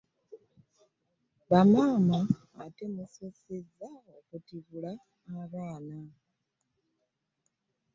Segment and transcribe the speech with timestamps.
[1.49, 2.19] Bamaama
[2.63, 4.91] ate musussizza okutibula
[5.41, 5.97] abaana.